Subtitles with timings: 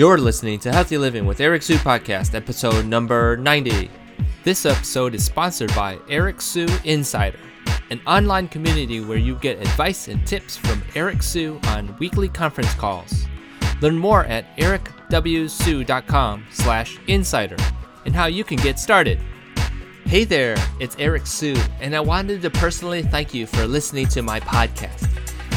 [0.00, 3.90] You're listening to Healthy Living with Eric Sue Podcast, episode number 90.
[4.44, 7.38] This episode is sponsored by Eric Sue Insider,
[7.90, 12.72] an online community where you get advice and tips from Eric Sue on weekly conference
[12.76, 13.26] calls.
[13.82, 17.56] Learn more at ericwsue.com slash insider
[18.06, 19.20] and how you can get started.
[20.06, 24.22] Hey there, it's Eric Sue, and I wanted to personally thank you for listening to
[24.22, 25.10] my podcast.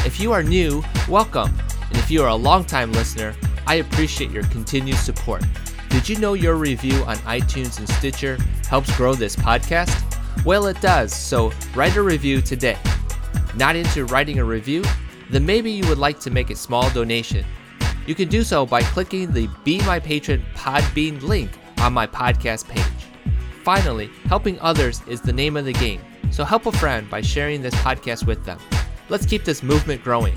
[0.04, 1.50] If you are new, welcome.
[1.88, 3.34] And if you are a longtime listener,
[3.66, 5.42] I appreciate your continued support.
[5.90, 8.36] Did you know your review on iTunes and Stitcher
[8.68, 10.00] helps grow this podcast?
[10.44, 12.76] Well, it does, so write a review today.
[13.56, 14.82] Not into writing a review?
[15.30, 17.44] Then maybe you would like to make a small donation.
[18.06, 22.68] You can do so by clicking the Be My Patron Podbean link on my podcast
[22.68, 22.84] page.
[23.62, 26.00] Finally, helping others is the name of the game,
[26.30, 28.58] so help a friend by sharing this podcast with them.
[29.08, 30.34] Let's keep this movement growing.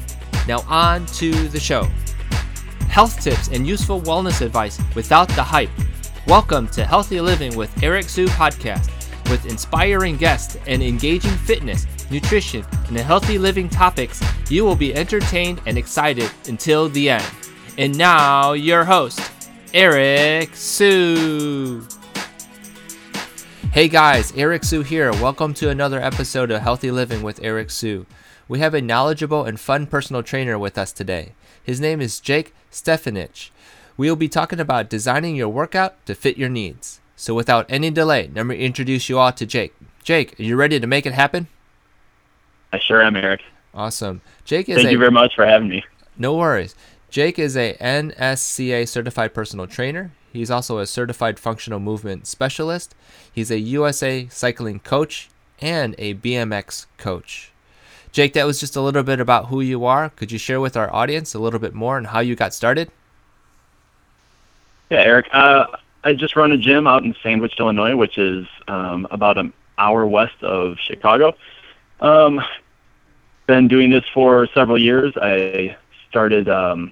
[0.48, 1.90] Now, on to the show.
[2.90, 5.70] Health tips and useful wellness advice without the hype.
[6.26, 8.90] Welcome to Healthy Living with Eric Sue podcast.
[9.30, 15.62] With inspiring guests and engaging fitness, nutrition, and healthy living topics, you will be entertained
[15.68, 17.26] and excited until the end.
[17.78, 19.20] And now, your host,
[19.76, 21.86] Eric Sue.
[23.72, 25.12] Hey guys, Eric Sue here.
[25.12, 28.08] Welcome to another episode of Healthy Living with Eric Sue.
[28.48, 31.34] We have a knowledgeable and fun personal trainer with us today.
[31.68, 33.50] His name is Jake Stefanich.
[33.98, 37.02] We will be talking about designing your workout to fit your needs.
[37.18, 39.74] So without any delay, let me introduce you all to Jake.
[40.02, 41.48] Jake, are you ready to make it happen?
[42.72, 43.42] I sure am, Eric.
[43.74, 44.22] Awesome.
[44.46, 45.84] Jake is Thank a, you very much for having me.
[46.18, 46.74] No worries.
[47.10, 50.14] Jake is a NSCA certified personal trainer.
[50.32, 52.96] He's also a certified functional movement specialist.
[53.30, 57.52] He's a USA cycling coach and a BMX coach.
[58.12, 60.10] Jake, that was just a little bit about who you are.
[60.10, 62.92] Could you share with our audience a little bit more on how you got started?
[64.90, 65.28] Yeah, Eric.
[65.32, 65.66] Uh,
[66.04, 70.08] I just run a gym out in Sandwich, Illinois, which is um, about an hour
[70.08, 71.36] west of Chicago.
[72.00, 72.42] Um,
[73.46, 75.14] been doing this for several years.
[75.22, 75.76] I
[76.10, 76.92] started, um,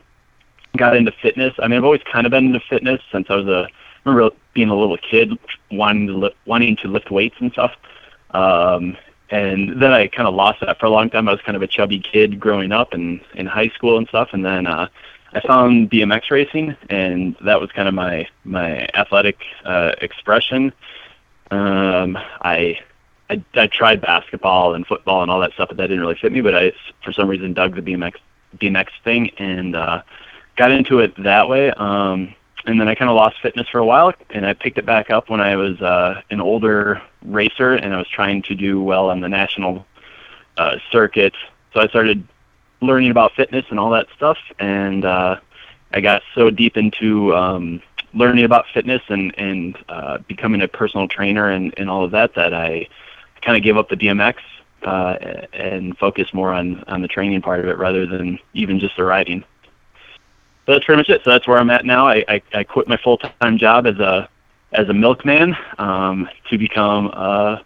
[0.77, 1.53] got into fitness.
[1.59, 3.67] I mean, I've always kind of been into fitness since I was a.
[4.05, 5.37] I remember being a little kid,
[5.71, 7.71] wanting to li- wanting to lift weights and stuff.
[8.31, 8.97] Um,
[9.29, 11.27] and then I kind of lost that for a long time.
[11.27, 14.29] I was kind of a chubby kid growing up and in high school and stuff,
[14.33, 14.87] and then uh,
[15.33, 20.71] I found BMX racing, and that was kind of my my athletic uh, expression.
[21.51, 22.79] Um, I,
[23.29, 26.31] I I tried basketball and football and all that stuff, but that didn't really fit
[26.31, 26.41] me.
[26.41, 26.71] But I,
[27.03, 28.15] for some reason, dug the BMX
[28.57, 30.03] BMX thing and uh,
[30.55, 31.71] got into it that way.
[31.71, 32.33] Um,
[32.65, 35.09] and then I kind of lost fitness for a while, and I picked it back
[35.09, 39.09] up when I was uh, an older racer, and I was trying to do well
[39.09, 39.85] on the national
[40.57, 41.33] uh, circuit.
[41.73, 42.27] So I started
[42.81, 45.39] learning about fitness and all that stuff, and uh,
[45.93, 47.81] I got so deep into um,
[48.13, 52.33] learning about fitness and and uh, becoming a personal trainer and, and all of that
[52.35, 52.87] that I
[53.41, 54.35] kind of gave up the BMX
[54.83, 58.97] uh, and focused more on on the training part of it rather than even just
[58.97, 59.43] the riding
[60.65, 61.23] but that's pretty much it.
[61.23, 62.07] So that's where I'm at now.
[62.07, 64.29] I, I, I quit my full time job as a
[64.73, 67.63] as a milkman um, to become a,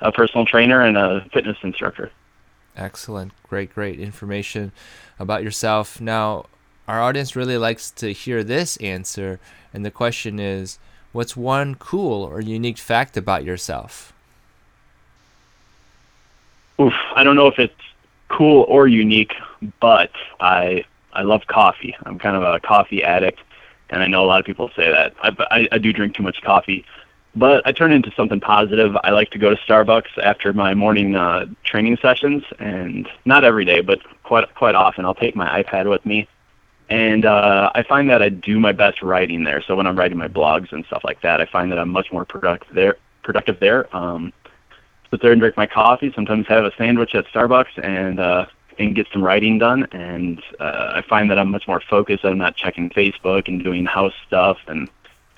[0.00, 2.10] a personal trainer and a fitness instructor.
[2.76, 4.72] Excellent, great, great information
[5.18, 6.00] about yourself.
[6.00, 6.46] Now,
[6.86, 9.40] our audience really likes to hear this answer,
[9.74, 10.78] and the question is,
[11.12, 14.12] what's one cool or unique fact about yourself?
[16.80, 17.74] Oof, I don't know if it's
[18.28, 19.34] cool or unique,
[19.80, 21.94] but I I love coffee.
[22.04, 23.40] I'm kind of a coffee addict,
[23.90, 25.14] and I know a lot of people say that.
[25.22, 26.84] I, I, I do drink too much coffee,
[27.34, 28.96] but I turn into something positive.
[29.04, 33.64] I like to go to Starbucks after my morning uh, training sessions, and not every
[33.64, 35.04] day, but quite quite often.
[35.04, 36.28] I'll take my iPad with me,
[36.88, 39.62] and uh, I find that I do my best writing there.
[39.62, 42.12] So when I'm writing my blogs and stuff like that, I find that I'm much
[42.12, 42.96] more productive there.
[43.22, 43.94] Productive there.
[43.96, 44.32] Um,
[45.10, 46.10] sit there and drink my coffee.
[46.14, 48.46] Sometimes have a sandwich at Starbucks, and uh,
[48.82, 49.84] and get some writing done.
[49.92, 52.24] And uh, I find that I'm much more focused.
[52.24, 54.58] I'm not checking Facebook and doing house stuff.
[54.66, 54.88] And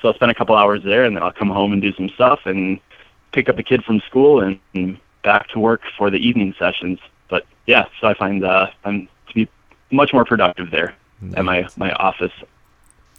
[0.00, 2.08] so I'll spend a couple hours there, and then I'll come home and do some
[2.10, 2.78] stuff and
[3.32, 6.98] pick up a kid from school and, and back to work for the evening sessions.
[7.28, 9.48] But yeah, so I find uh, I'm to be
[9.90, 11.38] much more productive there nice.
[11.38, 12.32] at my my office.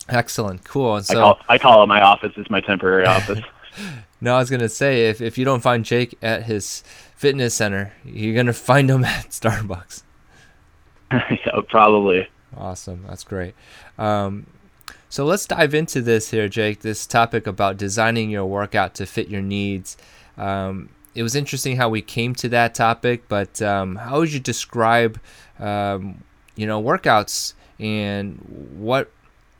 [0.07, 0.98] Excellent, cool.
[0.98, 2.33] And so I call, I call it my office.
[2.38, 3.42] It's my temporary office.
[4.22, 6.83] no, I was gonna say if if you don't find Jake at his
[7.16, 10.04] fitness center, you're gonna find him at Starbucks.
[11.12, 12.28] yeah, probably.
[12.57, 13.06] Awesome.
[13.07, 13.54] That's great.
[13.98, 14.48] Um,
[15.10, 16.81] so let's dive into this here, Jake.
[16.81, 19.98] This topic about designing your workout to fit your needs.
[20.38, 24.40] Um, it was interesting how we came to that topic, but um, how would you
[24.40, 25.19] describe,
[25.60, 26.24] um,
[26.56, 28.36] you know, workouts and
[28.78, 29.12] what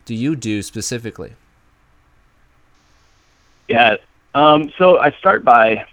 [0.06, 1.34] do you do specifically?
[3.68, 3.96] Yeah.
[4.34, 5.86] Um, so I start by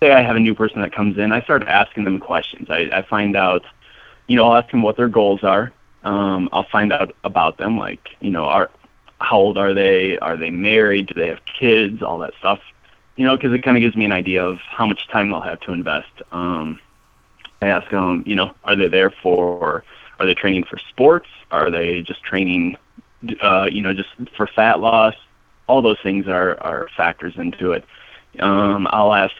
[0.00, 1.32] say I have a new person that comes in.
[1.32, 2.68] I start asking them questions.
[2.68, 3.64] I, I find out,
[4.26, 5.72] you know, I'll ask them what their goals are.
[6.02, 8.70] Um, I'll find out about them, like you know, are
[9.20, 10.18] how old are they?
[10.18, 11.06] Are they married?
[11.06, 12.02] Do they have kids?
[12.02, 12.60] All that stuff.
[13.16, 15.40] You know, because it kind of gives me an idea of how much time they'll
[15.40, 16.10] have to invest.
[16.32, 16.80] Um,
[17.62, 19.84] I ask them, you know, are they there for?
[20.18, 21.28] Are they training for sports?
[21.50, 22.76] Are they just training,
[23.40, 25.14] uh, you know, just for fat loss?
[25.66, 27.84] All those things are are factors into it.
[28.40, 29.34] Um, I'll ask,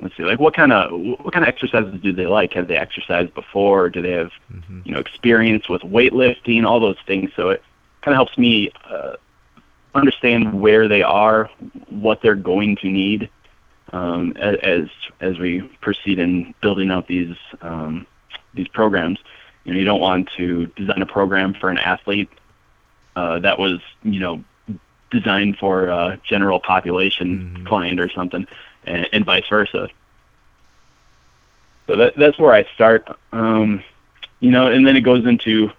[0.00, 2.52] let's see, like what kind of what kind of exercises do they like?
[2.52, 3.90] Have they exercised before?
[3.90, 4.80] Do they have, mm-hmm.
[4.84, 6.64] you know, experience with weightlifting?
[6.64, 7.30] All those things.
[7.36, 7.62] So it
[8.02, 9.14] kind of helps me uh,
[9.94, 11.50] understand where they are,
[11.88, 13.28] what they're going to need
[13.92, 14.88] um, as
[15.20, 18.06] as we proceed in building out these um,
[18.54, 19.18] these programs.
[19.64, 22.30] You know, you don't want to design a program for an athlete
[23.16, 24.44] uh, that was you know
[25.10, 27.66] designed for a general population mm-hmm.
[27.66, 28.46] client or something,
[28.88, 29.88] and, and vice versa.
[31.86, 33.08] So that that's where I start.
[33.32, 33.82] Um,
[34.40, 35.70] you know, and then it goes into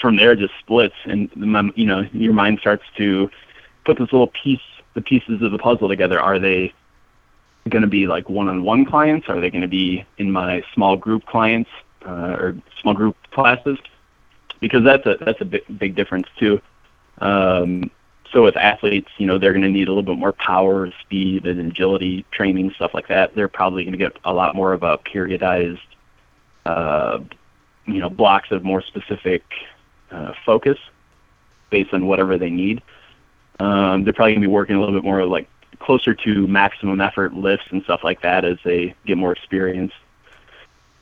[0.00, 1.30] from there just splits, and
[1.74, 3.30] you know your mind starts to
[3.84, 4.60] put this little piece,
[4.94, 6.20] the pieces of the puzzle together.
[6.20, 6.72] Are they
[7.68, 9.28] going to be like one-on-one clients?
[9.28, 11.70] Are they going to be in my small group clients
[12.06, 13.78] uh, or small group classes?
[14.60, 16.60] Because that's a that's a big, big difference too.
[17.18, 17.90] Um,
[18.32, 21.46] so with athletes, you know, they're going to need a little bit more power, speed,
[21.46, 23.34] and agility training, stuff like that.
[23.34, 25.80] They're probably going to get a lot more of a periodized,
[26.64, 27.18] uh,
[27.86, 29.42] you know, blocks of more specific
[30.12, 30.78] uh, focus
[31.70, 32.82] based on whatever they need.
[33.58, 35.48] Um, they're probably going to be working a little bit more like
[35.80, 39.92] closer to maximum effort lifts and stuff like that as they get more experience.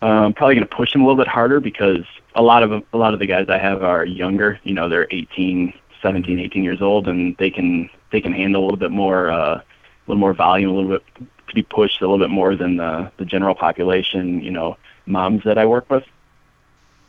[0.01, 2.05] Um, probably going to push them a little bit harder because
[2.35, 4.61] a lot of a lot of the guys I have are younger.
[4.63, 8.65] You know, they're 18, 17, 18 years old, and they can they can handle a
[8.65, 9.65] little bit more uh, a
[10.07, 11.03] little more volume, a little bit
[11.49, 14.41] to be pushed a little bit more than the the general population.
[14.43, 16.05] You know, moms that I work with.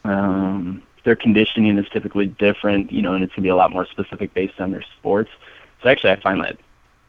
[0.03, 3.85] Um, their conditioning is typically different, you know, and it's gonna be a lot more
[3.85, 5.29] specific based on their sports.
[5.81, 6.57] So actually, I find that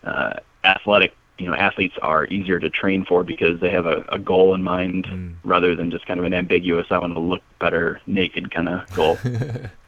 [0.05, 0.35] uh,
[0.65, 4.55] athletic, you know, athletes are easier to train for because they have a, a goal
[4.55, 5.35] in mind mm.
[5.45, 8.95] rather than just kind of an ambiguous "I want to look better naked" kind of
[8.95, 9.19] goal.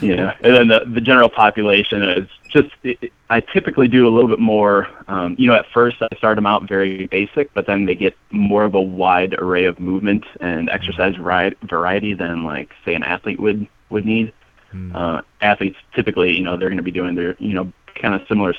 [0.00, 2.70] Yeah, and then the the general population is just.
[2.82, 4.88] It, I typically do a little bit more.
[5.08, 8.16] Um, you know, at first I start them out very basic, but then they get
[8.30, 13.02] more of a wide array of movement and exercise variety, variety than like say an
[13.02, 14.32] athlete would would need.
[14.72, 14.94] Mm.
[14.94, 18.26] Uh, athletes typically, you know, they're going to be doing their you know kind of
[18.28, 18.54] similar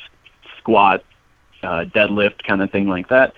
[0.58, 1.04] squat,
[1.64, 3.34] uh, deadlift kind of thing like that.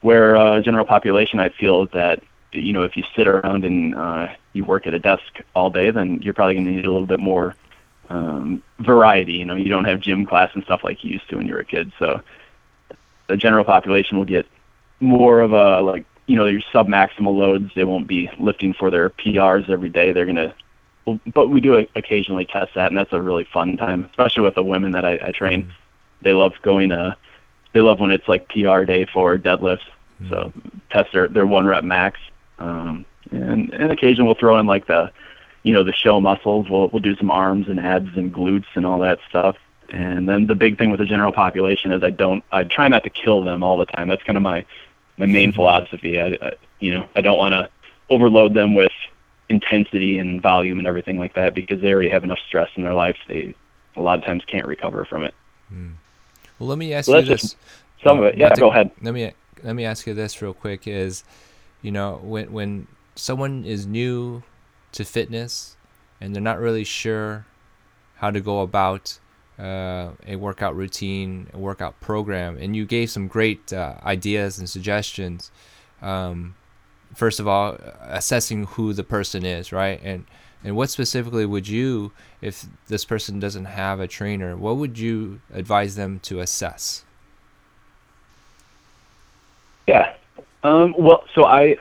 [0.00, 2.22] Where uh, general population, I feel that
[2.54, 5.90] you know, if you sit around and uh, you work at a desk all day,
[5.90, 7.54] then you're probably going to need a little bit more
[8.08, 9.34] um, variety.
[9.34, 11.54] You know, you don't have gym class and stuff like you used to when you
[11.54, 11.92] were a kid.
[11.98, 12.22] So
[13.26, 14.46] the general population will get
[15.00, 17.72] more of a like, you know, your sub-maximal loads.
[17.74, 20.12] They won't be lifting for their PRs every day.
[20.12, 20.54] They're going to,
[21.32, 24.62] but we do occasionally test that, and that's a really fun time, especially with the
[24.62, 25.70] women that I, I train.
[26.22, 27.16] They love going to,
[27.72, 29.80] they love when it's like PR day for deadlifts.
[30.30, 30.52] So
[30.90, 32.18] test their their one rep max
[32.58, 33.04] um,
[33.34, 35.10] and and occasionally we'll throw in like the,
[35.62, 36.68] you know, the show muscles.
[36.68, 39.56] We'll we'll do some arms and abs and glutes and all that stuff.
[39.90, 43.04] And then the big thing with the general population is I don't I try not
[43.04, 44.08] to kill them all the time.
[44.08, 44.64] That's kind of my
[45.18, 45.56] my main mm-hmm.
[45.56, 46.20] philosophy.
[46.20, 47.68] I, I you know I don't want to
[48.10, 48.92] overload them with
[49.48, 52.94] intensity and volume and everything like that because they already have enough stress in their
[52.94, 53.16] life.
[53.28, 53.54] They
[53.96, 55.34] a lot of times can't recover from it.
[55.72, 55.92] Mm.
[56.58, 57.56] Well, let me ask so you this.
[58.02, 58.50] Some of it, yeah.
[58.50, 58.90] To, go ahead.
[59.02, 59.32] Let me
[59.62, 61.24] let me ask you this real quick: Is
[61.82, 64.42] you know when when someone is new
[64.92, 65.76] to fitness
[66.20, 67.46] and they're not really sure
[68.16, 69.18] how to go about
[69.58, 74.68] uh, a workout routine, a workout program, and you gave some great uh, ideas and
[74.68, 75.50] suggestions.
[76.02, 76.54] Um,
[77.14, 80.00] first of all, assessing who the person is, right?
[80.02, 80.26] And
[80.64, 85.42] and what specifically would you, if this person doesn't have a trainer, what would you
[85.52, 87.04] advise them to assess?
[89.86, 90.14] Yeah,
[90.62, 91.76] um, well, so I,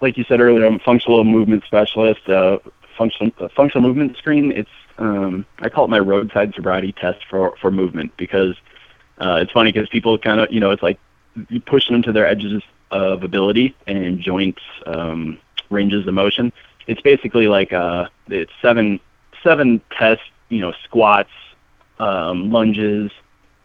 [0.00, 2.28] like you said earlier, I'm a functional movement specialist.
[2.28, 2.58] Uh,
[2.96, 4.52] functional functional movement screen.
[4.52, 8.56] It's um, I call it my roadside sobriety test for for movement because
[9.18, 10.98] uh, it's funny because people kind of you know it's like
[11.48, 15.38] you push them to their edges of ability and joints um,
[15.70, 16.52] ranges of motion.
[16.86, 19.00] It's basically like uh, it's seven
[19.42, 20.24] seven tests.
[20.50, 21.28] You know, squats,
[21.98, 23.12] um, lunges,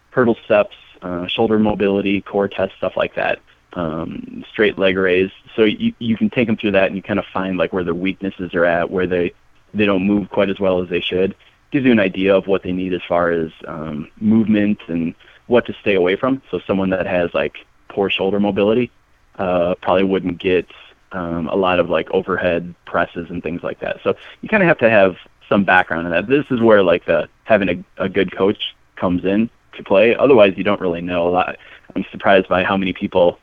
[0.10, 3.40] hurdle steps, uh, shoulder mobility, core test, stuff like that
[3.74, 5.32] um, straight leg raise.
[5.56, 7.84] So you you can take them through that, and you kind of find like where
[7.84, 9.34] their weaknesses are at, where they
[9.74, 11.36] they don't move quite as well as they should,
[11.72, 15.16] gives you an idea of what they need as far as um, movement and
[15.48, 16.42] what to stay away from.
[16.52, 17.58] So someone that has like
[17.90, 18.92] poor shoulder mobility
[19.38, 20.68] uh, probably wouldn't get
[21.12, 24.00] um, a lot of like overhead presses and things like that.
[24.04, 25.18] So you kind of have to have
[25.50, 26.28] some background in that.
[26.28, 30.16] This is where like the having a, a good coach comes in to play.
[30.16, 31.58] Otherwise, you don't really know a lot.
[31.96, 33.40] I'm surprised by how many people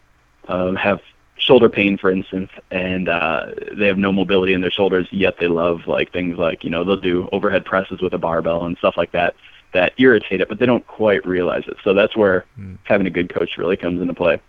[0.48, 1.00] um, have
[1.36, 5.48] shoulder pain, for instance, and uh, they have no mobility in their shoulders, yet they
[5.48, 8.96] love like things like you know they'll do overhead presses with a barbell and stuff
[8.96, 9.34] like that
[9.72, 11.76] that irritate it, but they don't quite realize it.
[11.84, 12.76] So that's where mm.
[12.84, 14.40] having a good coach really comes into play.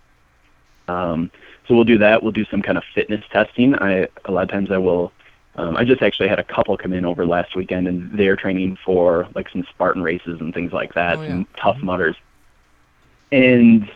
[0.88, 1.30] Um,
[1.66, 2.22] so we'll do that.
[2.22, 3.74] We'll do some kind of fitness testing.
[3.76, 5.12] I a lot of times I will.
[5.54, 8.78] Um, I just actually had a couple come in over last weekend, and they're training
[8.84, 11.28] for like some Spartan races and things like that, oh, yeah.
[11.28, 11.86] and Tough mm-hmm.
[11.86, 12.16] Mudders.
[13.30, 13.90] And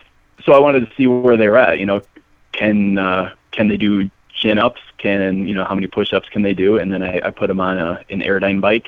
[0.45, 1.79] so I wanted to see where they're at.
[1.79, 2.01] You know,
[2.51, 4.81] can uh, can they do chin ups?
[4.97, 6.77] Can you know how many push ups can they do?
[6.77, 8.87] And then I, I put them on a, an Airdyne bike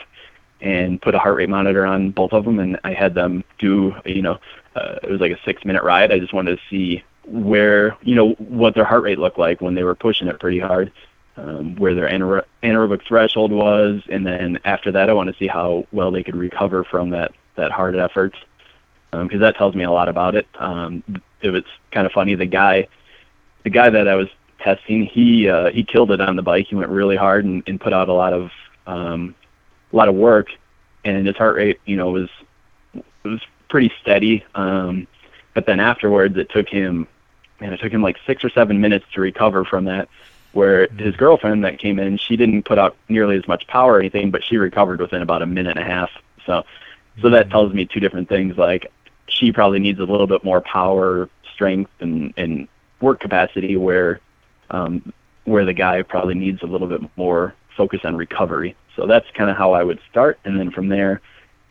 [0.62, 3.96] and put a heart rate monitor on both of them, and I had them do
[4.06, 4.40] you know
[4.76, 6.12] uh, it was like a six minute ride.
[6.12, 9.76] I just wanted to see where you know what their heart rate looked like when
[9.76, 10.92] they were pushing it pretty hard,
[11.38, 15.48] um, where their anaer- anaerobic threshold was, and then after that, I want to see
[15.48, 18.36] how well they could recover from that that hard effort,
[19.12, 20.48] because um, that tells me a lot about it.
[20.56, 21.04] Um,
[21.42, 22.36] it was kind of funny.
[22.36, 22.88] The guy,
[23.64, 24.30] the guy that I was
[24.60, 26.68] testing, he uh, he killed it on the bike.
[26.68, 28.52] He went really hard and, and put out a lot of
[28.88, 29.36] um,
[29.92, 30.48] a lot of work,
[31.04, 32.30] and his heart rate, you know, was
[33.24, 34.44] was pretty steady.
[34.56, 35.08] Um,
[35.54, 37.08] but then afterwards, it took him,
[37.60, 40.10] man, it took him like six or seven minutes to recover from that.
[40.52, 40.98] Where mm-hmm.
[40.98, 44.32] his girlfriend that came in, she didn't put out nearly as much power or anything,
[44.32, 46.10] but she recovered within about a minute and a half.
[46.46, 46.64] So,
[47.22, 47.52] so that mm-hmm.
[47.52, 48.58] tells me two different things.
[48.58, 48.92] Like,
[49.40, 52.68] she probably needs a little bit more power, strength, and and
[53.02, 54.20] work capacity, where
[54.70, 55.14] um,
[55.46, 58.76] where the guy probably needs a little bit more focus on recovery.
[58.96, 61.22] So that's kind of how I would start, and then from there,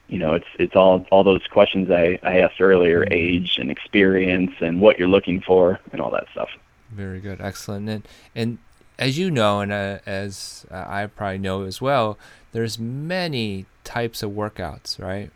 [0.09, 4.53] you know, it's it's all all those questions I, I asked earlier, age and experience
[4.61, 6.49] and what you're looking for and all that stuff.
[6.91, 8.59] Very good, excellent, and and
[8.99, 12.19] as you know, and uh, as uh, I probably know as well,
[12.53, 15.31] there's many types of workouts, right?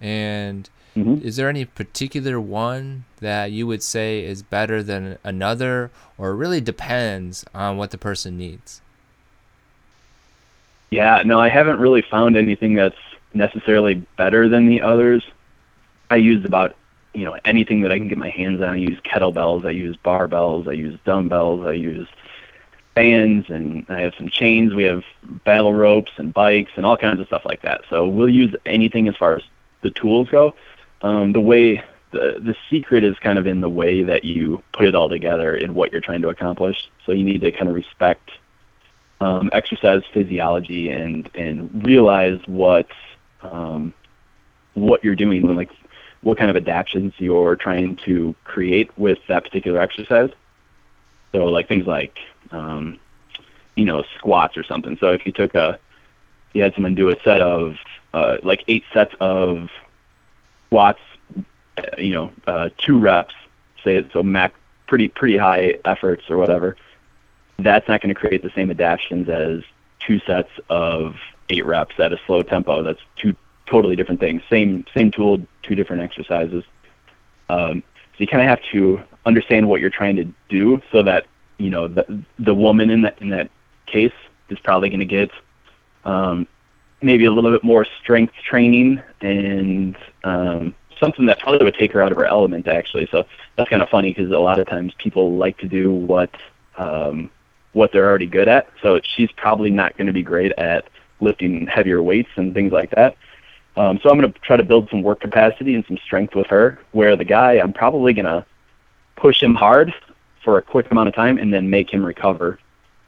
[0.00, 1.26] And mm-hmm.
[1.26, 6.36] is there any particular one that you would say is better than another, or it
[6.36, 8.80] really depends on what the person needs?
[10.90, 12.96] Yeah, no, I haven't really found anything that's
[13.32, 15.24] necessarily better than the others.
[16.10, 16.76] I use about
[17.14, 18.68] you know anything that I can get my hands on.
[18.68, 22.08] I use kettlebells, I use barbells, I use dumbbells, I use
[22.94, 24.74] bands, and I have some chains.
[24.74, 25.04] We have
[25.44, 27.82] battle ropes and bikes and all kinds of stuff like that.
[27.90, 29.42] So we'll use anything as far as
[29.82, 30.54] the tools go.
[31.02, 31.82] Um, the way
[32.12, 35.54] the the secret is kind of in the way that you put it all together
[35.54, 36.88] and what you're trying to accomplish.
[37.04, 38.30] So you need to kind of respect
[39.20, 42.86] um, exercise physiology and and realize what
[43.42, 43.92] um,
[44.74, 45.70] what you're doing, and like
[46.22, 50.30] what kind of adaptations you're trying to create with that particular exercise.
[51.32, 52.16] So like things like,
[52.50, 52.98] um,
[53.76, 54.96] you know, squats or something.
[55.00, 55.78] So if you took a,
[56.54, 57.76] you had someone do a set of
[58.14, 59.68] uh, like eight sets of
[60.74, 61.00] squats,
[61.78, 63.34] uh, you know, uh, two reps,
[63.84, 64.54] say it so max,
[64.88, 66.76] pretty pretty high efforts or whatever.
[67.60, 69.62] That's not going to create the same adaptations as
[70.00, 71.14] two sets of
[71.48, 72.82] eight reps at a slow tempo.
[72.82, 74.42] That's two totally different things.
[74.50, 76.64] Same same tool, two different exercises.
[77.48, 81.26] Um, so you kind of have to understand what you're trying to do, so that
[81.58, 83.48] you know the the woman in that in that
[83.86, 85.30] case is probably going to get
[86.04, 86.48] um,
[87.02, 92.02] maybe a little bit more strength training and um, something that probably would take her
[92.02, 93.08] out of her element actually.
[93.10, 93.24] So
[93.56, 96.30] that's kind of funny because a lot of times people like to do what
[96.76, 97.30] um,
[97.72, 98.68] what they're already good at.
[98.82, 100.88] So she's probably not going to be great at
[101.20, 103.16] lifting heavier weights and things like that.
[103.76, 106.46] Um, so I'm going to try to build some work capacity and some strength with
[106.46, 106.78] her.
[106.92, 108.46] Where the guy, I'm probably going to
[109.16, 109.92] push him hard
[110.44, 112.58] for a quick amount of time and then make him recover.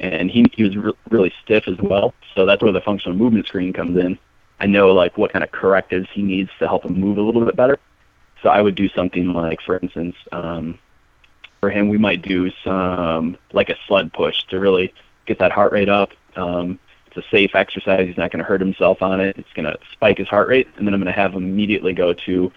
[0.00, 3.46] And he he was re- really stiff as well, so that's where the functional movement
[3.46, 4.18] screen comes in.
[4.60, 7.44] I know like what kind of correctives he needs to help him move a little
[7.44, 7.78] bit better.
[8.42, 10.78] So I would do something like, for instance, um,
[11.60, 14.92] for him, we might do some like a sled push to really
[15.26, 16.12] get that heart rate up.
[16.36, 18.06] Um, it's a safe exercise.
[18.06, 19.38] He's not going to hurt himself on it.
[19.38, 21.92] It's going to spike his heart rate, and then I'm going to have him immediately
[21.92, 22.52] go to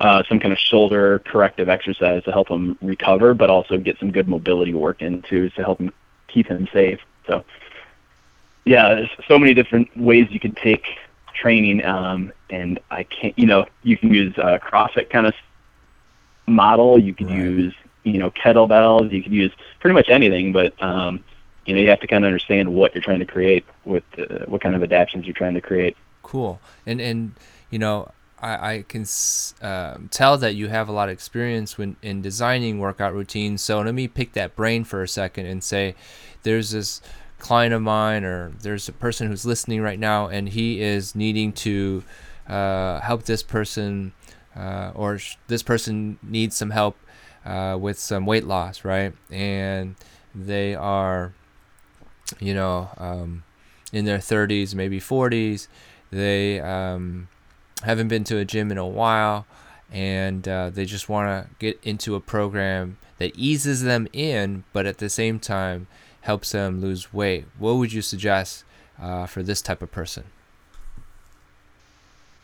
[0.00, 4.10] uh, some kind of shoulder corrective exercise to help him recover, but also get some
[4.10, 5.92] good mobility work in too to help him
[6.26, 7.00] keep him safe.
[7.26, 7.44] So,
[8.64, 10.84] yeah, there's so many different ways you can take
[11.34, 15.34] training, um, and I can't, you know, you can use a CrossFit kind of
[16.46, 16.98] model.
[16.98, 17.36] You can right.
[17.36, 19.10] use, you know, kettlebells.
[19.10, 21.24] You can use pretty much anything, but um,
[21.66, 24.44] you know you have to kind of understand what you're trying to create with uh,
[24.46, 26.60] what kind of adaptations you're trying to create Cool.
[26.86, 27.32] And and
[27.70, 29.04] you know, I, I can
[29.60, 33.62] uh, tell that you have a lot of experience when in designing workout routines.
[33.62, 35.94] So let me pick that brain for a second and say,
[36.42, 37.00] there's this
[37.42, 41.52] client of mine, or there's a person who's listening right now, and he is needing
[41.52, 42.04] to
[42.48, 44.12] uh, help this person,
[44.56, 46.96] uh, or sh- this person needs some help
[47.44, 49.12] uh, with some weight loss, right?
[49.30, 49.96] And
[50.34, 51.34] they are,
[52.38, 53.42] you know, um,
[53.92, 55.66] in their 30s, maybe 40s.
[56.12, 57.28] They um,
[57.82, 59.46] haven't been to a gym in a while
[59.90, 64.86] and uh, they just want to get into a program that eases them in, but
[64.86, 65.86] at the same time
[66.22, 67.46] helps them lose weight.
[67.58, 68.64] What would you suggest
[69.00, 70.24] uh, for this type of person?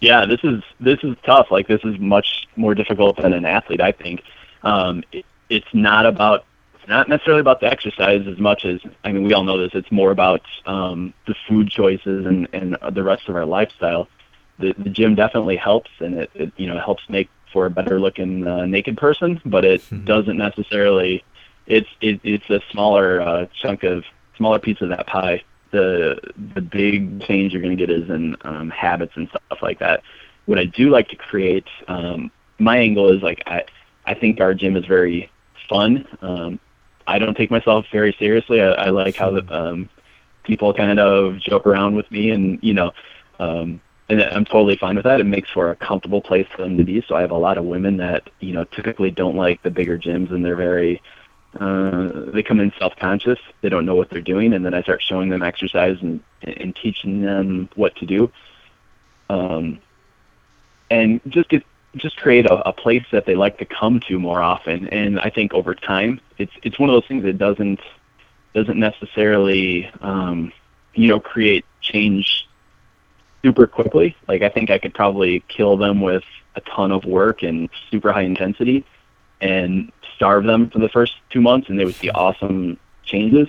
[0.01, 1.51] Yeah, this is this is tough.
[1.51, 3.81] Like this is much more difficult than an athlete.
[3.81, 4.23] I think
[4.63, 6.45] um, it, it's not about
[6.77, 9.73] it's not necessarily about the exercise as much as I mean we all know this.
[9.75, 14.09] It's more about um, the food choices and and the rest of our lifestyle
[14.59, 17.99] the, the gym definitely helps, and it, it you know helps make for a better
[17.99, 20.05] looking uh, naked person, but it mm-hmm.
[20.05, 21.25] doesn't necessarily.
[21.69, 24.05] It's it, it's a smaller uh, chunk of
[24.37, 25.43] smaller piece of that pie.
[25.71, 26.19] The
[26.55, 30.03] the big change you're going to get is in um, habits and stuff like that.
[30.47, 33.65] What I do like to create, um, my angle is like I
[34.07, 35.31] I think our gym is very
[35.69, 36.07] fun.
[36.23, 36.59] Um,
[37.07, 38.61] I don't take myself very seriously.
[38.61, 39.89] I, I like how the, um,
[40.45, 42.93] people kind of joke around with me, and you know,
[43.39, 45.21] um, and I'm totally fine with that.
[45.21, 47.05] It makes for a comfortable place for them to be.
[47.07, 49.99] So I have a lot of women that you know typically don't like the bigger
[49.99, 51.03] gyms, and they're very
[51.59, 53.39] uh, they come in self-conscious.
[53.63, 56.77] They don't know what they're doing, and then I start showing them exercise and and
[56.77, 58.31] teaching them what to do,
[59.31, 59.79] um,
[60.91, 61.65] and just get
[61.97, 64.89] just create a, a place that they like to come to more often.
[64.89, 67.81] And I think over time, it's it's one of those things that doesn't
[68.55, 70.53] doesn't necessarily um,
[70.95, 72.47] you know create change
[73.43, 74.15] super quickly.
[74.29, 76.25] Like I think I could probably kill them with
[76.57, 78.85] a ton of work and super high intensity
[79.41, 83.49] and starve them for the first two months and they would see awesome changes.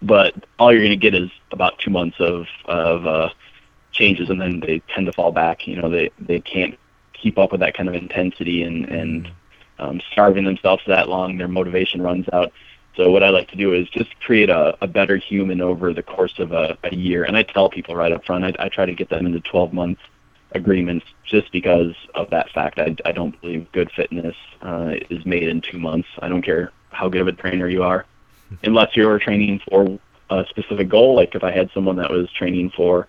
[0.00, 3.30] But all you're gonna get is about two months of of uh,
[3.90, 5.66] changes and then they tend to fall back.
[5.66, 6.78] You know, they they can't
[7.12, 9.30] keep up with that kind of intensity and, and
[9.80, 12.52] um, starving themselves that long, their motivation runs out.
[12.96, 16.02] So what I like to do is just create a, a better human over the
[16.02, 17.24] course of a, a year.
[17.24, 19.72] And I tell people right up front, I, I try to get them into 12
[19.72, 19.98] month
[20.54, 22.78] agreements just because of that fact.
[22.78, 26.08] I, I don't believe good fitness uh, is made in two months.
[26.20, 28.06] I don't care how good of a trainer you are,
[28.62, 29.98] unless you're training for
[30.30, 31.16] a specific goal.
[31.16, 33.08] Like if I had someone that was training for,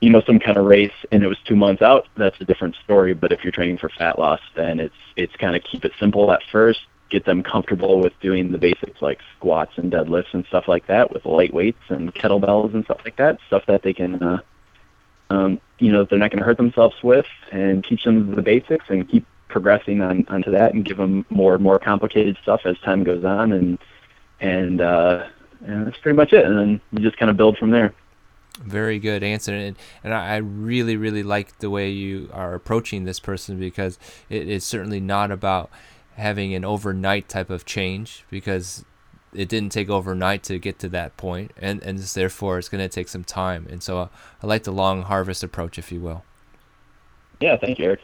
[0.00, 2.76] you know, some kind of race and it was two months out, that's a different
[2.84, 3.14] story.
[3.14, 6.30] But if you're training for fat loss, then it's it's kind of keep it simple
[6.30, 10.68] at first, get them comfortable with doing the basics like squats and deadlifts and stuff
[10.68, 14.22] like that with light weights and kettlebells and stuff like that, stuff that they can,
[14.22, 14.40] uh,
[15.30, 18.86] um, you know, they're not going to hurt themselves with, and teach them the basics
[18.88, 22.78] and keep progressing on onto that and give them more and more complicated stuff as
[22.80, 23.78] time goes on, and
[24.40, 25.26] and uh,
[25.64, 26.44] and that's pretty much it.
[26.44, 27.92] And then you just kind of build from there.
[28.60, 33.20] Very good answer, and and I really really like the way you are approaching this
[33.20, 35.70] person because it is certainly not about
[36.16, 38.84] having an overnight type of change because
[39.34, 42.88] it didn't take overnight to get to that point and and therefore it's going to
[42.88, 44.08] take some time and so uh,
[44.42, 46.24] I like the long harvest approach if you will.
[47.40, 48.00] Yeah thank you Eric.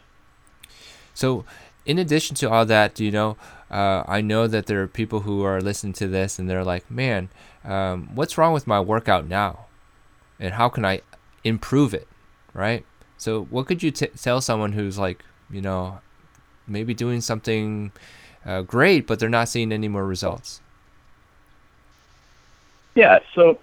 [1.13, 1.45] So
[1.85, 3.37] in addition to all that you know
[3.71, 6.89] uh, I know that there are people who are listening to this and they're like
[6.89, 7.29] man
[7.65, 9.65] um, what's wrong with my workout now?
[10.39, 11.01] And how can I
[11.43, 12.07] improve it?
[12.53, 12.85] Right?
[13.17, 15.99] So what could you t- tell someone who's like you know
[16.67, 17.91] maybe doing something
[18.45, 20.61] uh, great, but they're not seeing any more results?
[22.95, 23.59] Yeah, so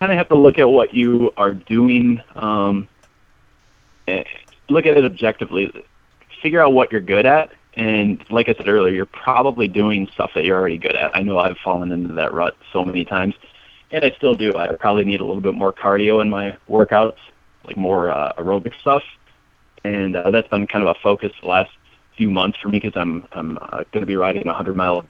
[0.00, 2.20] kind of have to look at what you are doing.
[2.34, 2.88] Um,
[4.68, 5.72] look at it objectively.
[6.42, 10.32] Figure out what you're good at, and like I said earlier, you're probably doing stuff
[10.34, 11.16] that you're already good at.
[11.16, 13.34] I know I've fallen into that rut so many times,
[13.92, 14.56] and I still do.
[14.56, 17.18] I probably need a little bit more cardio in my workouts,
[17.64, 19.04] like more uh, aerobic stuff,
[19.84, 21.70] and uh, that's been kind of a focus the last
[22.16, 25.06] few months for me because I'm I'm uh, going to be riding a hundred mile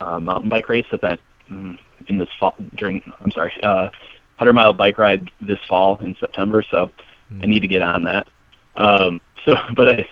[0.00, 3.90] uh, mountain bike race mm, in this fall during I'm sorry uh,
[4.36, 6.62] hundred mile bike ride this fall in September.
[6.70, 6.90] So
[7.32, 7.42] mm.
[7.42, 8.28] I need to get on that.
[8.76, 10.08] Um, so, but I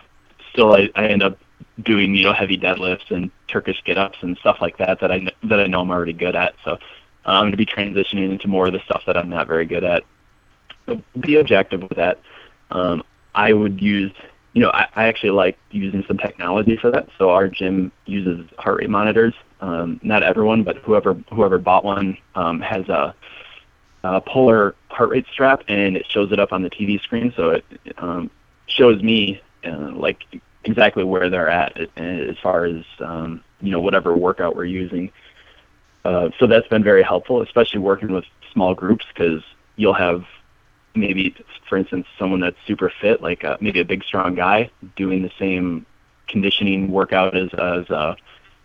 [0.52, 1.38] still I, I end up
[1.82, 5.26] doing you know heavy deadlifts and Turkish get ups and stuff like that that I
[5.44, 6.54] that I know I'm already good at.
[6.64, 6.76] So uh,
[7.24, 9.84] I'm going to be transitioning into more of the stuff that I'm not very good
[9.84, 10.04] at.
[10.86, 12.20] So be objective with that.
[12.70, 13.02] Um,
[13.34, 14.12] I would use
[14.54, 17.08] you know, I, I actually like using some technology for that.
[17.18, 19.34] So our gym uses heart rate monitors.
[19.64, 23.14] Um, not everyone, but whoever whoever bought one um, has a
[24.04, 27.48] uh, polar heart rate strap, and it shows it up on the TV screen, so
[27.48, 27.64] it
[27.96, 28.30] um,
[28.66, 30.22] shows me uh, like
[30.64, 35.10] exactly where they're at as far as um, you know whatever workout we're using.
[36.04, 39.42] Uh, so that's been very helpful, especially working with small groups because
[39.76, 40.26] you'll have
[40.94, 41.34] maybe,
[41.66, 45.32] for instance, someone that's super fit, like uh, maybe a big strong guy, doing the
[45.38, 45.86] same
[46.28, 48.14] conditioning workout as as uh,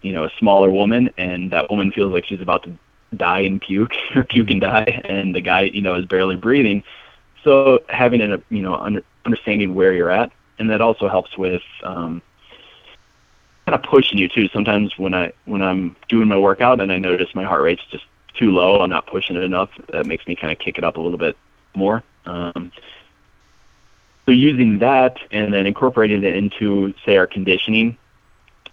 [0.02, 2.72] you know a smaller woman, and that woman feels like she's about to
[3.16, 6.84] die and puke or puke and die, and the guy you know is barely breathing.
[7.44, 11.64] So having a you know under, understanding where you're at, and that also helps with
[11.84, 12.22] um,
[13.66, 14.48] kind of pushing you too.
[14.50, 18.06] Sometimes when I when I'm doing my workout and I notice my heart rate's just
[18.34, 19.70] too low, I'm not pushing it enough.
[19.90, 21.38] That makes me kind of kick it up a little bit
[21.76, 22.04] more.
[22.26, 22.72] Um,
[24.26, 27.98] so using that and then incorporating it into say our conditioning.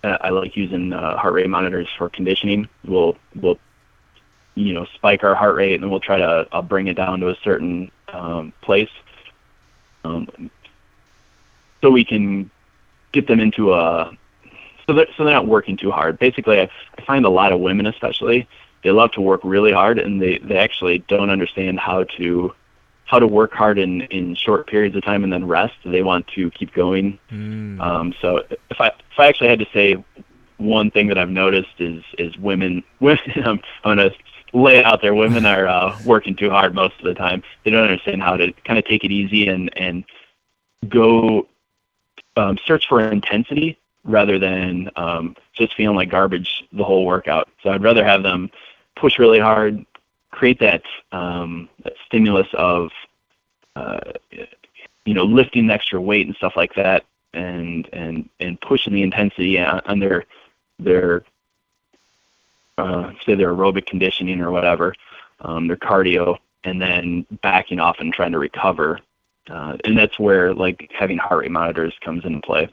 [0.07, 2.69] Uh, I like using uh, heart rate monitors for conditioning.
[2.85, 3.59] We'll we'll
[4.55, 7.29] you know spike our heart rate and we'll try to uh, bring it down to
[7.31, 8.91] a certain um, place.
[10.05, 10.51] Um,
[11.81, 12.51] so we can
[13.11, 14.17] get them into a
[14.87, 16.21] so they're, so they're not working too hard.
[16.21, 18.47] Basically, I, I find a lot of women, especially,
[18.85, 22.55] they love to work really hard, and they they actually don't understand how to
[23.07, 25.75] how to work hard in in short periods of time and then rest.
[25.85, 27.19] They want to keep going.
[27.31, 27.81] Mm.
[27.81, 28.39] Um, so
[28.71, 30.05] if I if I actually had to say
[30.59, 34.11] one thing that I've noticed is is women women I'm, I'm gonna
[34.53, 35.15] lay it out there.
[35.15, 37.43] Women are uh, working too hard most of the time.
[37.65, 40.05] They don't understand how to kind of take it easy and and
[40.89, 41.49] go
[42.37, 47.49] um, search for intensity rather than um, just feeling like garbage the whole workout.
[47.63, 48.51] So I'd rather have them
[48.95, 49.85] push really hard,
[50.37, 52.91] create that, um, that stimulus of
[53.75, 53.99] uh,
[55.05, 59.03] you know lifting the extra weight and stuff like that, and and and pushing the
[59.03, 60.25] intensity on their
[60.79, 61.25] their
[62.79, 64.95] uh, say their aerobic conditioning or whatever,
[65.41, 69.01] um, their cardio, and then backing off and trying to recover.
[69.49, 72.69] Uh, and that's where like having heart rate monitors comes into play.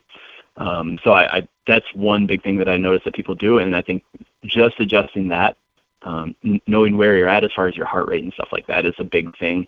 [0.58, 3.76] Um, so I, I, that's one big thing that I notice that people do, and
[3.76, 4.04] I think
[4.44, 5.56] just adjusting that,
[6.04, 6.36] um,
[6.68, 8.96] knowing where you're at as far as your heart rate and stuff like that is
[9.00, 9.68] a big thing.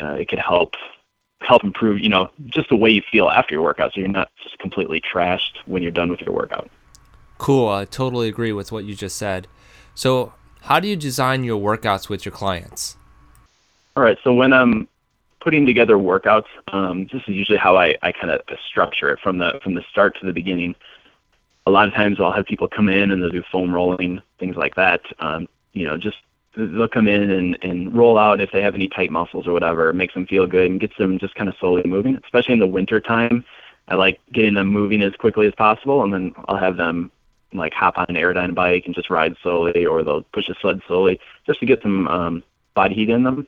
[0.00, 0.74] Uh, it could help
[1.40, 4.30] help improve, you know, just the way you feel after your workout, so you're not
[4.42, 6.70] just completely trashed when you're done with your workout.
[7.38, 7.68] Cool.
[7.68, 9.46] I totally agree with what you just said.
[9.94, 12.96] So, how do you design your workouts with your clients?
[13.96, 14.18] All right.
[14.22, 14.86] So when I'm
[15.40, 19.38] putting together workouts, um, this is usually how I, I kind of structure it from
[19.38, 20.74] the from the start to the beginning.
[21.66, 24.56] A lot of times I'll have people come in and they'll do foam rolling, things
[24.56, 25.00] like that.
[25.18, 26.18] Um, you know, just
[26.56, 29.88] they'll come in and, and roll out if they have any tight muscles or whatever.
[29.88, 32.60] It makes them feel good and gets them just kind of slowly moving, especially in
[32.60, 33.44] the winter time.
[33.88, 37.10] I like getting them moving as quickly as possible, and then I'll have them
[37.52, 40.80] like hop on an Airdyne bike and just ride slowly, or they'll push a sled
[40.86, 42.42] slowly, just to get some um,
[42.74, 43.46] body heat in them.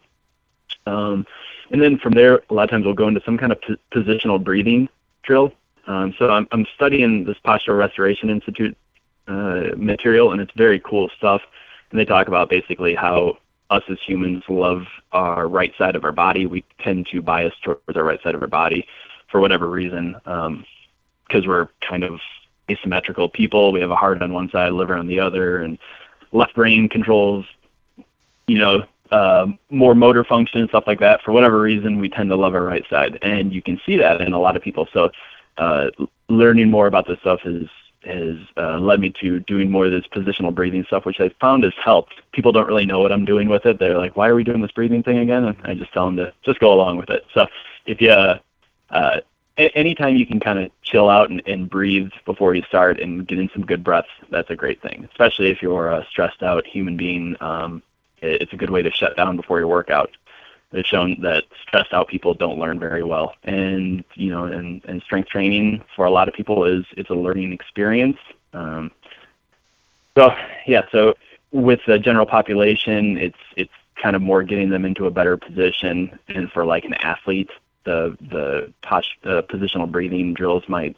[0.87, 1.27] Um,
[1.71, 3.77] and then from there, a lot of times we'll go into some kind of p-
[3.93, 4.89] positional breathing
[5.23, 5.53] drill.
[5.87, 8.77] Um, so I'm, I'm studying this Postural Restoration Institute
[9.29, 11.43] uh, material, and it's very cool stuff.
[11.93, 13.37] And they talk about basically how
[13.71, 16.47] us as humans love our right side of our body.
[16.47, 18.87] We tend to bias towards our right side of our body
[19.31, 22.19] for whatever reason, because um, we're kind of
[22.71, 23.73] asymmetrical people.
[23.73, 25.79] We have a heart on one side, liver on the other, and
[26.33, 27.45] left brain controls,
[28.47, 31.21] you know, uh, more motor function and stuff like that.
[31.23, 34.23] For whatever reason, we tend to love our right side, and you can see that
[34.23, 34.89] in a lot of people.
[34.93, 35.11] So,
[35.59, 35.89] uh,
[36.29, 37.65] learning more about this stuff has
[38.05, 41.65] has uh, led me to doing more of this positional breathing stuff, which I found
[41.65, 42.15] has helped.
[42.33, 43.79] People don't really know what I'm doing with it.
[43.79, 46.17] They're like, "Why are we doing this breathing thing again?" And I just tell them
[46.17, 47.25] to just go along with it.
[47.35, 47.47] So,
[47.87, 48.39] if you uh,
[48.91, 49.21] uh
[49.57, 53.39] anytime you can kind of chill out and, and breathe before you start and get
[53.39, 55.07] in some good breaths, that's a great thing.
[55.11, 57.37] Especially if you're a stressed out human being.
[57.41, 57.83] Um,
[58.23, 60.11] it's a good way to shut down before your workout.
[60.73, 65.03] It's shown that stressed out people don't learn very well, and you know, and, and
[65.03, 68.19] strength training for a lot of people is it's a learning experience.
[68.55, 68.91] Um,
[70.17, 70.35] so
[70.67, 71.15] yeah, so
[71.51, 76.19] with the general population, it's it's kind of more getting them into a better position,
[76.29, 77.51] and for like an athlete,
[77.85, 80.97] the the, posh, the positional breathing drills might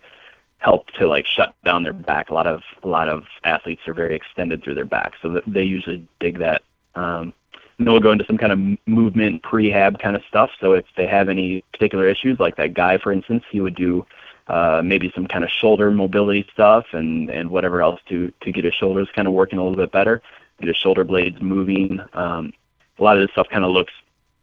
[0.58, 2.30] help to like shut down their back.
[2.30, 5.64] A lot of a lot of athletes are very extended through their back, so they
[5.64, 6.62] usually dig that
[6.94, 7.32] um,
[7.78, 10.50] then we'll go into some kind of movement prehab kind of stuff.
[10.60, 14.06] So if they have any particular issues, like that guy, for instance, he would do
[14.46, 18.64] uh, maybe some kind of shoulder mobility stuff and, and whatever else to, to get
[18.64, 20.22] his shoulders kind of working a little bit better,
[20.60, 22.00] get his shoulder blades moving.
[22.12, 22.52] Um,
[22.98, 23.92] a lot of this stuff kind of looks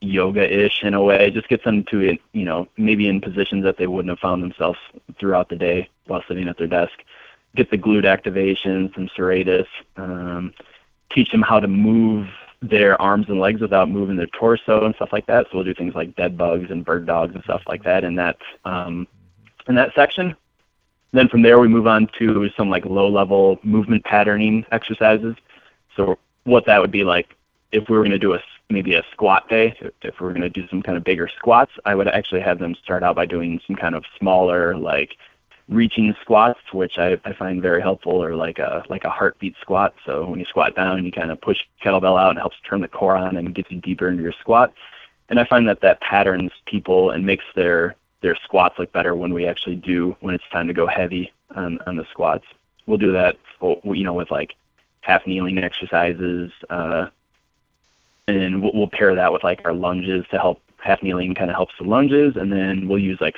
[0.02, 1.30] yoga-ish in a way.
[1.30, 4.41] Just gets them to, it, you know, maybe in positions that they wouldn't have found
[4.44, 4.80] themselves
[5.20, 6.94] throughout the day while sitting at their desk.
[7.56, 9.67] Get the glute activation, some serratus,
[9.98, 10.54] um,
[11.12, 12.28] teach them how to move
[12.62, 15.47] their arms and legs without moving their torso and stuff like that.
[15.47, 18.15] So we'll do things like dead bugs and bird dogs and stuff like that in
[18.15, 19.08] that um,
[19.67, 20.36] in that section.
[21.12, 25.36] Then from there we move on to some like low level movement patterning exercises.
[25.95, 27.36] So what that would be like
[27.71, 30.41] if we were going to do a maybe a squat day, if we were going
[30.41, 33.26] to do some kind of bigger squats, I would actually have them start out by
[33.26, 35.17] doing some kind of smaller like
[35.72, 39.96] reaching squats, which I, I find very helpful, or like a like a heartbeat squat.
[40.06, 42.88] So when you squat down, you kind of push kettlebell out and helps turn the
[42.88, 44.74] core on and gets you deeper into your squat.
[45.30, 49.34] And I find that that patterns people and makes their their squats look better when
[49.34, 52.46] we actually do when it's time to go heavy on on the squats.
[52.86, 54.56] We'll do that, you know, with like
[55.00, 57.08] half kneeling exercises, uh,
[58.28, 61.56] and we'll, we'll pair that with like our lunges to help half kneeling kind of
[61.56, 63.38] helps the lunges, and then we'll use like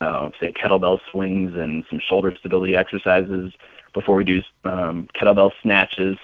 [0.00, 3.52] uh, say kettlebell swings and some shoulder stability exercises
[3.94, 6.16] before we do um, kettlebell snatches.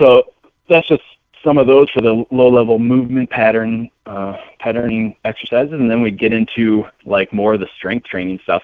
[0.00, 0.24] So
[0.68, 1.02] that's just
[1.42, 6.10] some of those for the low level movement pattern uh, patterning exercises, and then we
[6.10, 8.62] get into like more of the strength training stuff.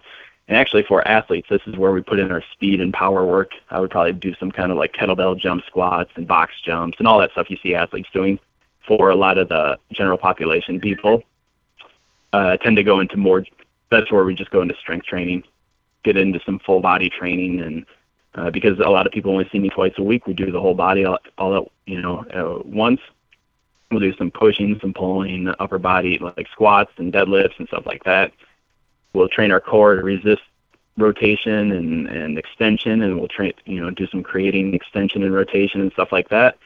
[0.48, 3.52] And actually, for athletes, this is where we put in our speed and power work.
[3.70, 7.06] I would probably do some kind of like kettlebell jump squats and box jumps and
[7.06, 8.38] all that stuff you see athletes doing.
[8.86, 11.22] For a lot of the general population people,
[12.32, 13.44] uh, tend to go into more
[13.90, 15.44] that's where we just go into strength training,
[16.04, 17.86] get into some full body training, and
[18.34, 20.60] uh, because a lot of people only see me twice a week, we do the
[20.60, 23.00] whole body all, all at you know uh, once.
[23.90, 28.04] We'll do some pushing, some pulling, upper body like squats and deadlifts and stuff like
[28.04, 28.32] that.
[29.12, 30.42] We'll train our core to resist
[30.96, 35.80] rotation and, and extension, and we'll train you know do some creating extension and rotation
[35.80, 36.56] and stuff like that.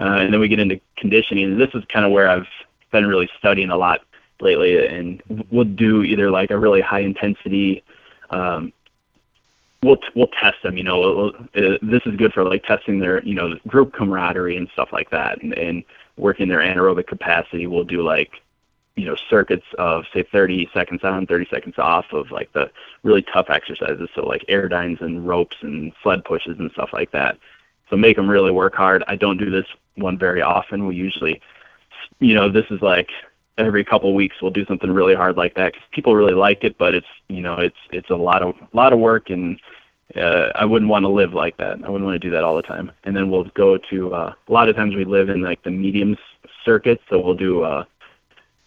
[0.00, 1.44] Uh, and then we get into conditioning.
[1.44, 2.48] And this is kind of where I've
[2.90, 4.00] been really studying a lot
[4.40, 7.82] lately, and we'll do either like a really high intensity.
[8.30, 8.72] Um,
[9.82, 10.76] we'll we'll test them.
[10.76, 14.56] You know, we'll, uh, this is good for like testing their you know group camaraderie
[14.56, 15.84] and stuff like that, and, and
[16.16, 17.66] working their anaerobic capacity.
[17.66, 18.30] We'll do like
[18.96, 22.70] you know circuits of say 30 seconds on 30 seconds off of like the
[23.02, 27.36] really tough exercises so like airdynes and ropes and sled pushes and stuff like that
[27.90, 29.66] so make them really work hard i don't do this
[29.96, 31.40] one very often we usually
[32.20, 33.10] you know this is like
[33.58, 36.64] every couple of weeks we'll do something really hard like that because people really like
[36.64, 39.60] it, but it's you know it's it's a lot of lot of work and
[40.16, 41.78] uh, I wouldn't want to live like that.
[41.84, 42.92] I wouldn't want to do that all the time.
[43.04, 45.70] And then we'll go to uh, a lot of times we live in like the
[45.70, 46.18] mediums
[46.64, 47.84] circuit, so we'll do uh,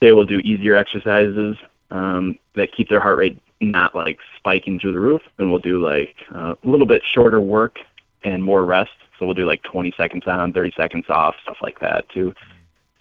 [0.02, 1.56] say we'll do easier exercises
[1.91, 5.84] um, that keep their heart rate not like spiking through the roof, and we'll do
[5.84, 7.80] like uh, a little bit shorter work
[8.23, 8.91] and more rest.
[9.17, 12.34] So we'll do like 20 seconds on, 30 seconds off, stuff like that too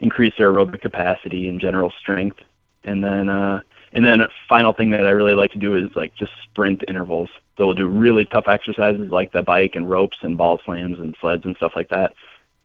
[0.01, 2.39] increase their aerobic capacity and general strength.
[2.85, 3.61] And then uh,
[3.93, 6.85] and then a final thing that I really like to do is like just sprint
[6.87, 7.31] intervals.
[7.57, 11.17] So we'll do really tough exercises like the bike and ropes and ball slams and
[11.21, 12.15] sleds and stuff like that.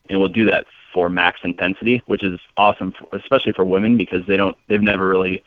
[0.09, 4.25] And we'll do that for max intensity, which is awesome, for, especially for women because
[4.27, 5.43] they don't they've never really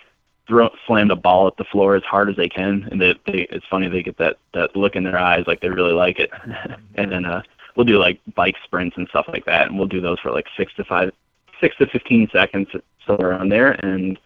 [0.46, 3.46] throw slammed a ball at the floor as hard as they can, and they, they
[3.50, 6.30] it's funny they get that that look in their eyes like they really like it.
[6.94, 7.42] and then uh,
[7.76, 10.46] we'll do like bike sprints and stuff like that, and we'll do those for like
[10.56, 11.12] six to five
[11.64, 12.68] six to 15 seconds,
[13.06, 14.18] somewhere around there, and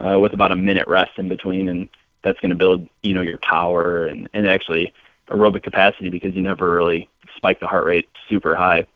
[0.00, 1.86] uh, with about a minute rest in between, and
[2.22, 4.90] that's going to build, you know, your power and, and actually
[5.28, 8.86] aerobic capacity because you never really spike the heart rate super high,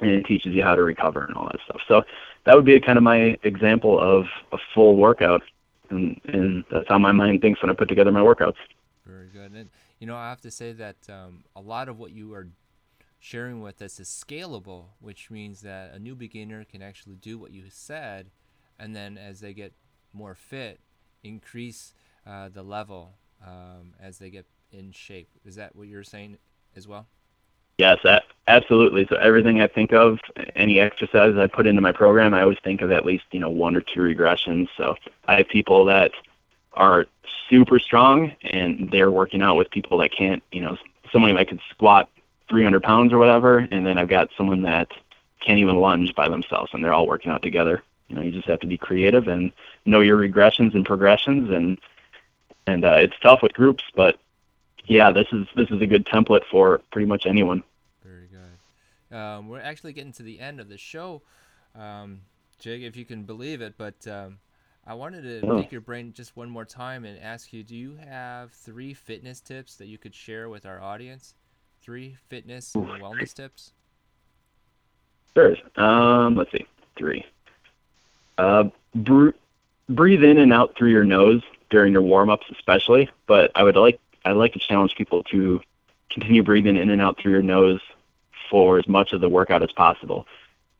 [0.00, 1.80] and it teaches you how to recover and all that stuff.
[1.86, 2.02] So
[2.46, 5.42] that would be kind of my example of a full workout,
[5.90, 8.56] and, and that's how my mind thinks when I put together my workouts.
[9.06, 9.52] Very good.
[9.52, 12.48] And you know, I have to say that um, a lot of what you are
[13.20, 17.52] sharing with us is scalable, which means that a new beginner can actually do what
[17.52, 18.30] you said,
[18.78, 19.72] and then as they get
[20.12, 20.80] more fit,
[21.22, 21.92] increase
[22.26, 23.14] uh, the level
[23.46, 25.28] um, as they get in shape.
[25.44, 26.38] Is that what you're saying
[26.74, 27.06] as well?
[27.78, 27.98] Yes,
[28.46, 29.06] absolutely.
[29.08, 30.18] So everything I think of,
[30.54, 33.48] any exercise I put into my program, I always think of at least you know
[33.48, 34.68] one or two regressions.
[34.76, 36.10] So I have people that
[36.74, 37.06] are
[37.48, 40.42] super strong and they're working out with people that can't.
[40.52, 40.76] You know,
[41.10, 42.10] somebody that could squat
[42.50, 44.90] 300 pounds or whatever, and then I've got someone that
[45.40, 47.82] can't even lunge by themselves, and they're all working out together.
[48.08, 49.52] You know, you just have to be creative and
[49.86, 51.78] know your regressions and progressions, and
[52.66, 54.18] and uh, it's tough with groups, but
[54.84, 57.62] yeah, this is this is a good template for pretty much anyone.
[58.04, 59.16] Very good.
[59.16, 61.22] Um, we're actually getting to the end of the show,
[61.78, 62.20] um,
[62.58, 64.06] Jake, if you can believe it, but.
[64.06, 64.38] Um,
[64.86, 65.66] I wanted to oh.
[65.70, 69.76] your brain just one more time and ask you: Do you have three fitness tips
[69.76, 71.34] that you could share with our audience?
[71.82, 73.72] Three fitness and wellness tips?
[75.34, 75.56] Sure.
[75.76, 76.66] Um, let's see.
[76.96, 77.24] Three.
[78.38, 78.64] Uh,
[78.94, 79.30] br-
[79.88, 83.08] breathe in and out through your nose during your warm ups, especially.
[83.26, 85.60] But I would like I'd like to challenge people to
[86.10, 87.80] continue breathing in and out through your nose
[88.50, 90.26] for as much of the workout as possible.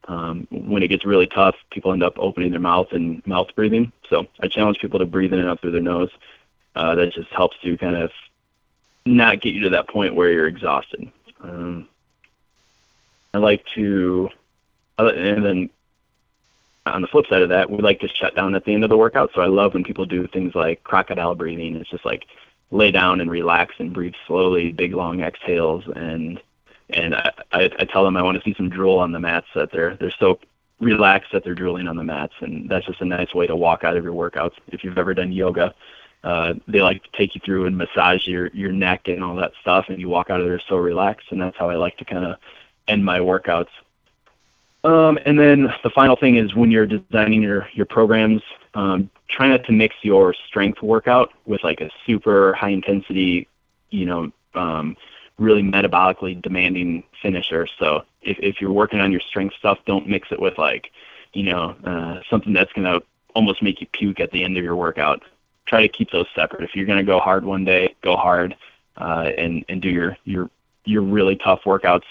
[0.08, 3.92] Um, when it gets really tough, people end up opening their mouth and mouth breathing.
[4.08, 6.10] So I challenge people to breathe in and out through their nose.
[6.74, 8.10] Uh, that just helps to kind of
[9.06, 11.10] not get you to that point where you're exhausted.
[11.42, 11.88] Um,
[13.32, 14.28] I like to,
[14.98, 15.70] and then
[16.86, 18.90] on the flip side of that, we like to shut down at the end of
[18.90, 19.30] the workout.
[19.34, 21.76] So I love when people do things like crocodile breathing.
[21.76, 22.26] It's just like
[22.70, 26.40] lay down and relax and breathe slowly, big long exhales, and
[26.90, 29.46] and I, I, I tell them I want to see some drool on the mats
[29.54, 30.40] that they're they're so
[30.80, 33.84] relaxed that they're drooling on the mats, and that's just a nice way to walk
[33.84, 34.54] out of your workouts.
[34.68, 35.74] If you've ever done yoga,
[36.22, 39.52] uh, they like to take you through and massage your your neck and all that
[39.60, 42.04] stuff, and you walk out of there so relaxed, and that's how I like to
[42.04, 42.36] kind of
[42.88, 43.68] end my workouts.
[44.84, 48.42] Um, and then the final thing is when you're designing your your programs,
[48.74, 53.48] um, try not to mix your strength workout with like a super high intensity,
[53.90, 54.96] you know, um,
[55.38, 57.66] really metabolically demanding finisher.
[57.78, 60.90] So if if you're working on your strength stuff, don't mix it with like,
[61.32, 63.00] you know, uh, something that's gonna
[63.34, 65.22] almost make you puke at the end of your workout.
[65.66, 66.62] Try to keep those separate.
[66.64, 68.56] If you're gonna go hard one day, go hard,
[68.96, 70.50] uh, and and do your your
[70.84, 72.04] your really tough workouts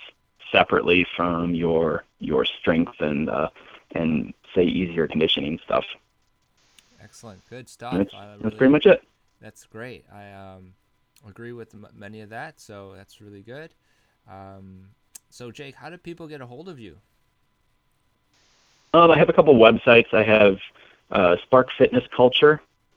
[0.51, 3.49] separately from your your strength and uh,
[3.91, 5.85] and say easier conditioning stuff.
[7.01, 7.93] Excellent, good stuff.
[7.97, 9.03] That's, really, that's pretty much it.
[9.41, 10.05] That's great.
[10.13, 10.73] I um,
[11.27, 13.73] agree with m- many of that, so that's really good.
[14.29, 14.89] Um,
[15.29, 16.97] so Jake, how do people get a hold of you?
[18.93, 20.13] Um, I have a couple websites.
[20.13, 20.57] I have
[21.11, 21.35] uh,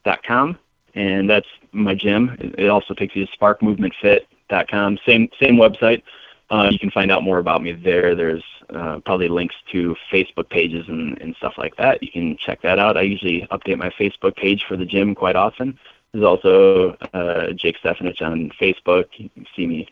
[0.04, 0.58] sparkfitnessculture.com,
[0.94, 2.36] and that's my gym.
[2.58, 4.98] It also takes you to sparkmovementfit.com.
[5.06, 6.02] Same same website.
[6.50, 8.14] Uh, you can find out more about me there.
[8.14, 12.02] There's uh, probably links to Facebook pages and, and stuff like that.
[12.02, 12.98] You can check that out.
[12.98, 15.78] I usually update my Facebook page for the gym quite often.
[16.12, 19.06] There's also uh, Jake Stefanich on Facebook.
[19.16, 19.88] You can see me,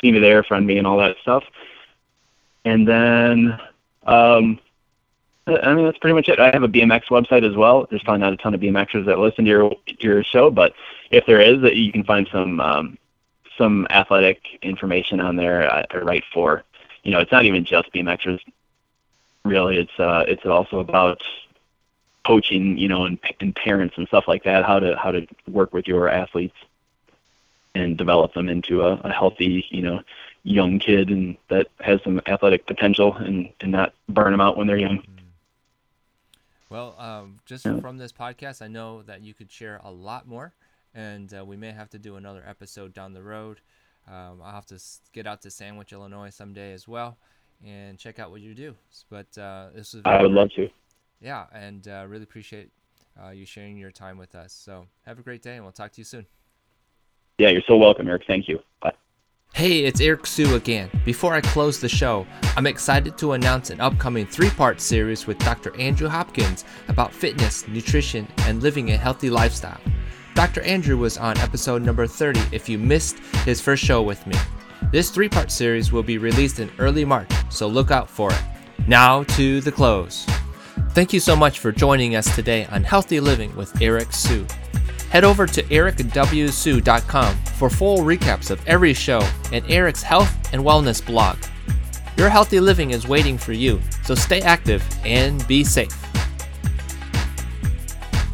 [0.00, 1.44] see me there, friend me, and all that stuff.
[2.64, 3.60] And then,
[4.04, 4.58] um,
[5.46, 6.40] I mean, that's pretty much it.
[6.40, 7.86] I have a BMX website as well.
[7.90, 10.72] There's probably not a ton of BMXers that listen to your to your show, but
[11.10, 12.98] if there is, you can find some um,
[13.58, 15.70] some athletic information on there.
[15.70, 16.64] I, I write for,
[17.02, 18.40] you know, it's not even just BMXers.
[19.44, 21.22] Really, it's uh, it's also about
[22.24, 24.64] coaching, you know, and, and parents and stuff like that.
[24.64, 26.56] How to how to work with your athletes
[27.74, 30.00] and develop them into a, a healthy, you know,
[30.44, 34.66] young kid and that has some athletic potential and, and not burn them out when
[34.66, 35.02] they're young.
[36.74, 40.54] Well, um, just from this podcast, I know that you could share a lot more
[40.92, 43.60] and uh, we may have to do another episode down the road.
[44.08, 44.80] Um, I'll have to
[45.12, 47.16] get out to Sandwich, Illinois someday as well,
[47.64, 48.74] and check out what you do.
[49.08, 50.68] But uh, this is I would love to.
[51.20, 52.70] Yeah, and uh, really appreciate
[53.24, 54.52] uh, you sharing your time with us.
[54.52, 56.26] So have a great day, and we'll talk to you soon.
[57.38, 58.24] Yeah, you're so welcome, Eric.
[58.26, 58.58] Thank you.
[59.54, 60.90] Hey, it's Eric Su again.
[61.04, 65.38] Before I close the show, I'm excited to announce an upcoming three part series with
[65.38, 65.72] Dr.
[65.78, 69.80] Andrew Hopkins about fitness, nutrition, and living a healthy lifestyle.
[70.34, 70.60] Dr.
[70.62, 74.34] Andrew was on episode number 30 if you missed his first show with me.
[74.90, 78.42] This three part series will be released in early March, so look out for it.
[78.88, 80.26] Now to the close.
[80.94, 84.48] Thank you so much for joining us today on Healthy Living with Eric Su.
[85.14, 91.06] Head over to ericwsu.com for full recaps of every show and Eric's health and wellness
[91.06, 91.38] blog.
[92.16, 96.03] Your healthy living is waiting for you, so stay active and be safe.